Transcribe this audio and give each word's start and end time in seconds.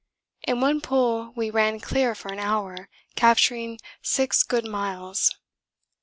In 0.41 0.61
one 0.61 0.81
pool 0.81 1.31
we 1.35 1.51
ran 1.51 1.79
clear 1.79 2.15
for 2.15 2.33
an 2.33 2.39
hour, 2.39 2.89
capturing 3.15 3.77
6 4.01 4.41
good 4.41 4.65
miles. 4.65 5.29